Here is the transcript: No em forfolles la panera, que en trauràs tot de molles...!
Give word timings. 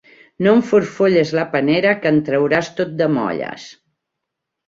No 0.45 0.51
em 0.59 0.61
forfolles 0.69 1.33
la 1.39 1.43
panera, 1.51 1.91
que 2.05 2.13
en 2.13 2.17
trauràs 2.29 2.71
tot 2.81 2.97
de 3.03 3.09
molles...! 3.19 3.67